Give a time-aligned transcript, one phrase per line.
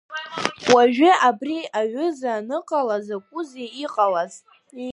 [0.73, 4.33] Уажәы абри аҩыза аныҟала закәызеи иҟалаз?